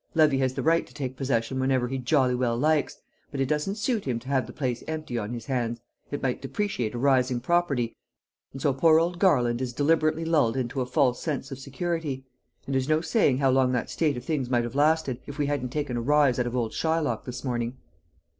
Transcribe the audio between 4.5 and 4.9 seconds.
place